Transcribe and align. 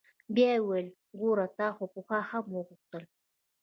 بيا 0.35 0.49
يې 0.53 0.59
وويل 0.63 0.87
ګوره 1.19 1.47
تا 1.57 1.67
خو 1.75 1.83
پخوا 1.93 2.19
هم 2.29 2.43
غوښتل. 2.53 3.03